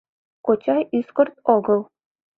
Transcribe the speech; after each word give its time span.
—Кочай 0.45 0.81
ӱскырт 0.99 1.35
огыл. 1.55 1.79